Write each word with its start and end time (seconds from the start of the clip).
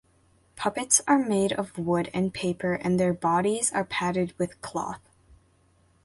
Puppets 0.55 0.99
are 1.07 1.19
made 1.19 1.53
of 1.53 1.77
wood 1.77 2.09
and 2.11 2.33
paper 2.33 2.73
and 2.73 2.99
their 2.99 3.13
bodies 3.13 3.71
are 3.71 3.83
padded 3.85 4.33
with 4.39 4.59
cloth. 4.59 5.07